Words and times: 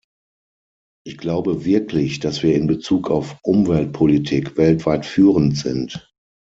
Ich 1.05 1.19
glaube 1.19 1.63
wirklich, 1.63 2.19
dass 2.19 2.41
wir 2.41 2.55
in 2.55 2.65
Bezug 2.65 3.11
auf 3.11 3.37
Umweltpolitik 3.43 4.57
weltweit 4.57 5.05
führend 5.05 5.57
sind. 5.57 6.11